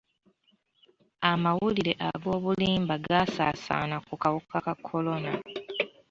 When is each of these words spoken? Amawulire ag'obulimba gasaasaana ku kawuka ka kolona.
Amawulire 1.31 1.93
ag'obulimba 2.09 2.93
gasaasaana 3.07 3.97
ku 4.07 4.13
kawuka 4.21 4.57
ka 4.65 4.73
kolona. 4.87 5.31